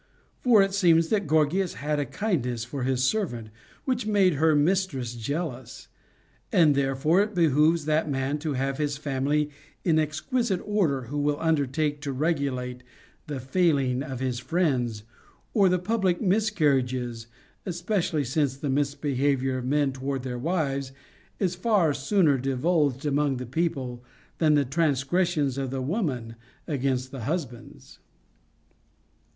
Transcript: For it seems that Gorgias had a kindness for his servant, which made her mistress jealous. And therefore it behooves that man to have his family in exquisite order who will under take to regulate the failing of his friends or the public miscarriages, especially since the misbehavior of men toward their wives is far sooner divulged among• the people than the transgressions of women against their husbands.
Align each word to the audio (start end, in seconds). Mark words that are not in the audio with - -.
For 0.39 0.63
it 0.63 0.73
seems 0.73 1.09
that 1.09 1.27
Gorgias 1.27 1.75
had 1.75 1.99
a 1.99 2.07
kindness 2.07 2.65
for 2.65 2.81
his 2.81 3.03
servant, 3.03 3.49
which 3.85 4.07
made 4.07 4.33
her 4.33 4.55
mistress 4.55 5.13
jealous. 5.13 5.89
And 6.51 6.73
therefore 6.73 7.21
it 7.21 7.35
behooves 7.35 7.85
that 7.85 8.09
man 8.09 8.39
to 8.39 8.53
have 8.53 8.79
his 8.79 8.97
family 8.97 9.51
in 9.83 9.99
exquisite 9.99 10.59
order 10.65 11.03
who 11.03 11.19
will 11.19 11.39
under 11.39 11.67
take 11.67 12.01
to 12.01 12.11
regulate 12.13 12.81
the 13.27 13.39
failing 13.39 14.01
of 14.01 14.21
his 14.21 14.39
friends 14.39 15.03
or 15.53 15.69
the 15.69 15.77
public 15.77 16.19
miscarriages, 16.19 17.27
especially 17.67 18.23
since 18.23 18.57
the 18.57 18.71
misbehavior 18.71 19.59
of 19.59 19.65
men 19.65 19.91
toward 19.93 20.23
their 20.23 20.39
wives 20.39 20.91
is 21.37 21.53
far 21.53 21.93
sooner 21.93 22.39
divulged 22.39 23.05
among• 23.05 23.37
the 23.37 23.45
people 23.45 24.03
than 24.39 24.55
the 24.55 24.65
transgressions 24.65 25.59
of 25.59 25.71
women 25.71 26.37
against 26.67 27.11
their 27.11 27.21
husbands. 27.21 27.99